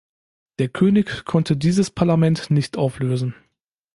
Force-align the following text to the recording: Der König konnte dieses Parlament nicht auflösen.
Der 0.57 0.67
König 0.67 1.25
konnte 1.25 1.55
dieses 1.55 1.91
Parlament 1.91 2.49
nicht 2.49 2.75
auflösen. 2.75 3.35